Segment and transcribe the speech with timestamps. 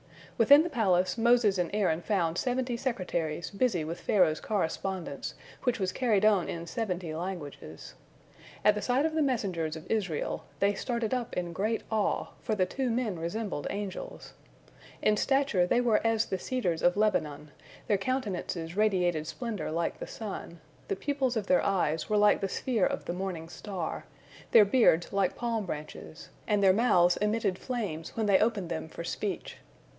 [0.35, 5.91] Within the palace, Moses and Aaron found seventy secretaries busy with Pharaoh's correspondence, which was
[5.91, 7.93] carried on in seventy languages.
[8.65, 12.55] At the sight of the messengers of Israel, they started up in great awe, for
[12.55, 14.33] the two men resembled angels.
[15.03, 17.51] In stature they were as the cedars of Lebanon,
[17.85, 22.49] their countenances radiated splendor like the sun, the pupils of their eyes were like the
[22.49, 24.05] sphere of the morning star,
[24.49, 29.03] their beards like palm branches, and their mouths emitted flames when they opened them for
[29.03, 29.57] speech.